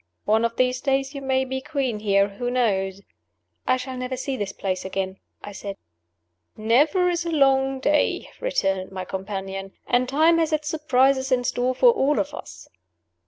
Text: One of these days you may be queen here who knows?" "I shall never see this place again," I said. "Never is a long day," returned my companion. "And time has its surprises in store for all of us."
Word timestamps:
One 0.25 0.43
of 0.45 0.55
these 0.55 0.81
days 0.81 1.13
you 1.13 1.21
may 1.21 1.45
be 1.45 1.61
queen 1.61 1.99
here 1.99 2.27
who 2.27 2.49
knows?" 2.49 3.01
"I 3.67 3.77
shall 3.77 3.95
never 3.95 4.17
see 4.17 4.35
this 4.35 4.51
place 4.51 4.83
again," 4.83 5.19
I 5.43 5.51
said. 5.51 5.77
"Never 6.57 7.07
is 7.07 7.23
a 7.23 7.29
long 7.29 7.79
day," 7.79 8.27
returned 8.39 8.91
my 8.91 9.05
companion. 9.05 9.73
"And 9.85 10.09
time 10.09 10.39
has 10.39 10.53
its 10.53 10.67
surprises 10.69 11.31
in 11.31 11.43
store 11.43 11.75
for 11.75 11.91
all 11.91 12.17
of 12.17 12.33
us." 12.33 12.67